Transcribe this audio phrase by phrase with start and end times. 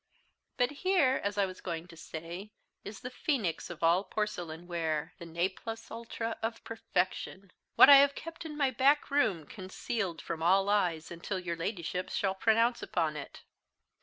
[0.57, 2.49] But here, as I was going to say,
[2.83, 7.97] is the phoenix of all porcelain ware the ne plus ultra of perfection what I
[7.97, 13.15] have kept in my backroom, concealed from all eyes, until your Ladyship shall pronounce upon
[13.15, 13.43] it.